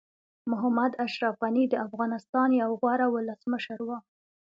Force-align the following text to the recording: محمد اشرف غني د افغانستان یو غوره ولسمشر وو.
محمد 0.51 0.91
اشرف 1.05 1.35
غني 1.43 1.65
د 1.69 1.73
افغانستان 1.87 2.49
یو 2.61 2.69
غوره 2.81 3.07
ولسمشر 3.15 3.79
وو. 3.83 3.97